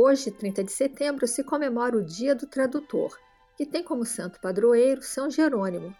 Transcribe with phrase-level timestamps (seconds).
[0.00, 3.18] Hoje, 30 de setembro, se comemora o Dia do Tradutor,
[3.56, 5.92] que tem como santo padroeiro São Jerônimo,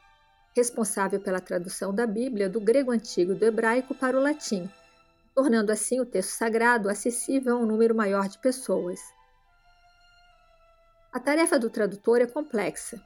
[0.54, 4.70] responsável pela tradução da Bíblia do grego antigo do hebraico para o latim,
[5.34, 9.00] tornando assim o texto sagrado acessível a um número maior de pessoas.
[11.12, 13.02] A tarefa do tradutor é complexa.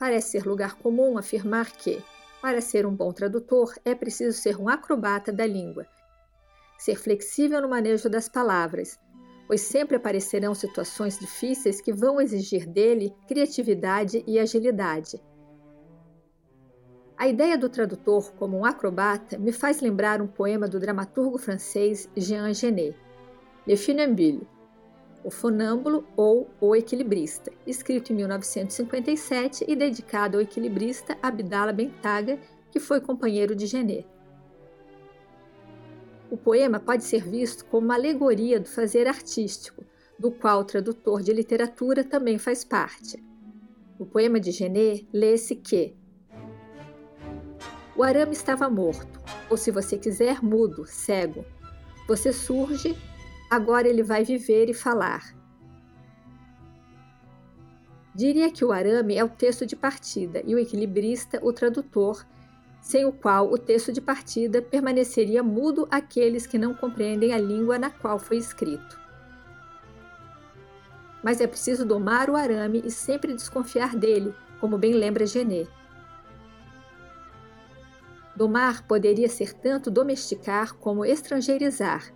[0.00, 2.02] Parece ser lugar comum afirmar que,
[2.42, 5.86] para ser um bom tradutor, é preciso ser um acrobata da língua,
[6.76, 8.98] ser flexível no manejo das palavras,
[9.46, 15.20] pois sempre aparecerão situações difíceis que vão exigir dele criatividade e agilidade.
[17.16, 22.08] A ideia do tradutor como um acrobata me faz lembrar um poema do dramaturgo francês
[22.16, 22.96] Jean Genet,
[23.66, 24.46] Le Funambule,
[25.22, 32.38] o Fonâmbulo ou O Equilibrista, escrito em 1957 e dedicado ao equilibrista Abdallah Bentaga,
[32.70, 34.06] que foi companheiro de Genet.
[36.34, 39.84] O poema pode ser visto como uma alegoria do fazer artístico,
[40.18, 43.24] do qual o tradutor de literatura também faz parte.
[44.00, 45.94] O poema de Genet lê-se que
[47.96, 51.44] o arame estava morto, ou se você quiser, mudo, cego.
[52.08, 52.98] Você surge,
[53.48, 55.36] agora ele vai viver e falar.
[58.12, 62.26] Diria que o arame é o texto de partida e o equilibrista o tradutor,
[62.84, 67.78] sem o qual o texto de partida permaneceria mudo àqueles que não compreendem a língua
[67.78, 69.00] na qual foi escrito.
[71.22, 75.66] Mas é preciso domar o arame e sempre desconfiar dele, como bem lembra Genet.
[78.36, 82.12] Domar poderia ser tanto domesticar como estrangeirizar.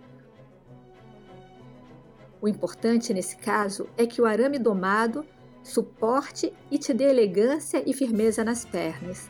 [2.39, 5.25] O importante nesse caso é que o arame domado
[5.63, 9.27] suporte e te dê elegância e firmeza nas pernas.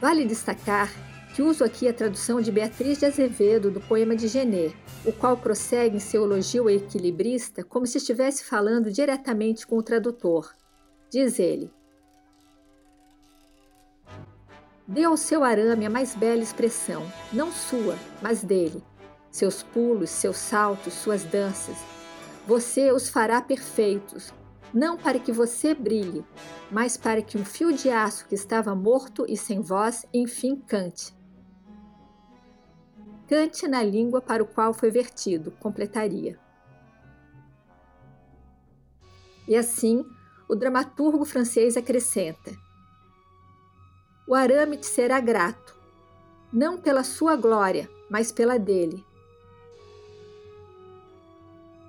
[0.00, 0.90] Vale destacar
[1.34, 4.74] que uso aqui a tradução de Beatriz de Azevedo do poema de Genet,
[5.04, 10.54] o qual prossegue em seu elogio equilibrista como se estivesse falando diretamente com o tradutor.
[11.10, 11.70] Diz ele:
[14.88, 18.82] Dê ao seu arame a mais bela expressão, não sua, mas dele.
[19.30, 21.76] Seus pulos, seus saltos, suas danças.
[22.46, 24.32] Você os fará perfeitos,
[24.72, 26.24] não para que você brilhe,
[26.70, 31.14] mas para que um fio de aço que estava morto e sem voz, enfim, cante.
[33.28, 36.38] Cante na língua para o qual foi vertido, completaria.
[39.48, 40.04] E assim,
[40.48, 42.52] o dramaturgo francês acrescenta:
[44.26, 45.76] O arame te será grato,
[46.52, 49.04] não pela sua glória, mas pela dele.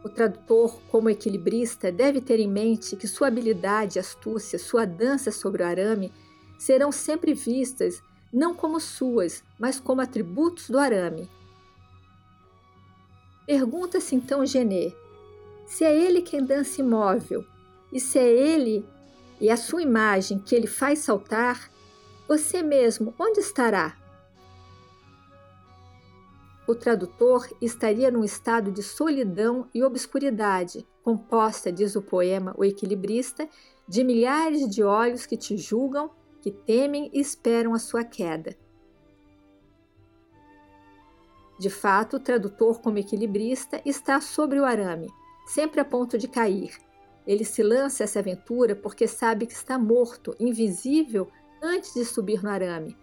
[0.07, 5.61] O tradutor, como equilibrista, deve ter em mente que sua habilidade, astúcia, sua dança sobre
[5.61, 6.13] o arame
[6.57, 8.01] serão sempre vistas
[8.31, 11.29] não como suas, mas como atributos do arame.
[13.45, 14.95] Pergunta-se então Genet
[15.65, 17.43] se é ele quem dança imóvel
[17.91, 18.85] e se é ele
[19.41, 21.69] e a sua imagem que ele faz saltar,
[22.29, 23.93] você mesmo onde estará?
[26.67, 33.47] O tradutor estaria num estado de solidão e obscuridade, composta, diz o poema O Equilibrista,
[33.87, 36.11] de milhares de olhos que te julgam,
[36.41, 38.53] que temem e esperam a sua queda.
[41.57, 45.07] De fato, o tradutor, como equilibrista, está sobre o arame,
[45.47, 46.77] sempre a ponto de cair.
[47.25, 51.27] Ele se lança essa aventura porque sabe que está morto, invisível,
[51.63, 52.95] antes de subir no arame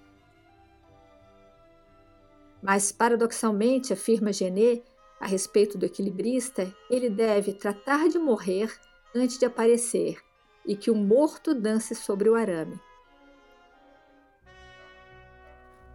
[2.65, 4.83] mas, paradoxalmente, afirma Genet,
[5.21, 8.73] a respeito do equilibrista, ele deve tratar de morrer
[9.15, 10.17] antes de aparecer
[10.65, 12.81] e que o morto dance sobre o arame.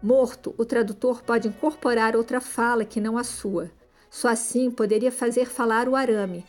[0.02, 3.72] Morto, o tradutor pode incorporar outra fala que não a sua.
[4.08, 6.46] Só assim poderia fazer falar o arame.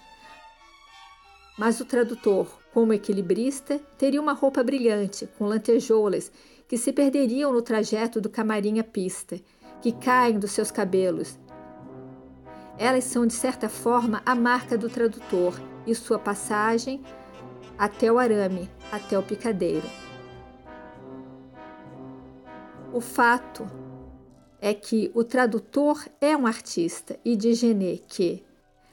[1.59, 6.31] Mas o tradutor, como equilibrista, teria uma roupa brilhante, com lantejoulas,
[6.69, 9.41] que se perderiam no trajeto do camarim à pista
[9.81, 11.39] que caem dos seus cabelos.
[12.79, 17.03] Elas são, de certa forma, a marca do tradutor e sua passagem
[17.79, 19.89] até o arame, até o picadeiro.
[22.93, 23.71] O fato
[24.61, 28.45] é que o tradutor é um artista e de Genet que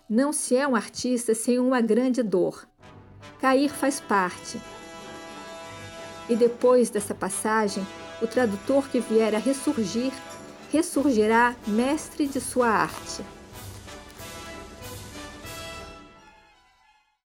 [0.09, 2.65] não se é um artista sem uma grande dor.
[3.41, 4.61] Cair faz parte.
[6.29, 7.85] E depois dessa passagem,
[8.21, 10.13] o tradutor que vier a ressurgir
[10.71, 13.36] ressurgirá mestre de sua arte.